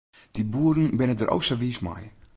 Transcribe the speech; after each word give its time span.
Dy 0.33 0.43
boeren 0.51 0.95
binne 0.97 1.15
der 1.19 1.29
o 1.35 1.37
sa 1.47 1.55
wiis 1.61 1.79
mei. 1.85 2.03